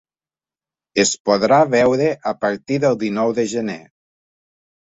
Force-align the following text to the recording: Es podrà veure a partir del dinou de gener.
Es 1.03 1.11
podrà 1.29 1.59
veure 1.75 2.09
a 2.33 2.35
partir 2.47 2.81
del 2.89 2.99
dinou 3.07 3.37
de 3.43 3.47
gener. 3.55 3.79